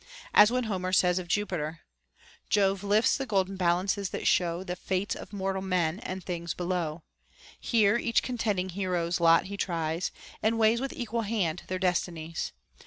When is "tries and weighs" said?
9.57-10.81